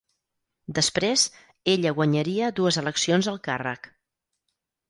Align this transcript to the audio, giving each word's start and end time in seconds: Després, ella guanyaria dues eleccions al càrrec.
Després, 0.77 1.25
ella 1.75 1.93
guanyaria 1.99 2.51
dues 2.61 2.83
eleccions 2.85 3.33
al 3.33 3.41
càrrec. 3.49 3.93